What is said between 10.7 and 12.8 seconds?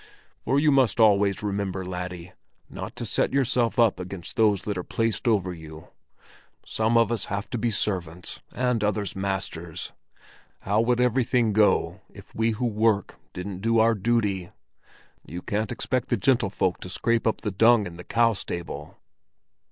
would everything go on if we who